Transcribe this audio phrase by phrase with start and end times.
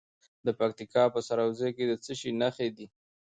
[0.45, 2.85] د پکتیکا په سروضه کې د څه شي نښې دي؟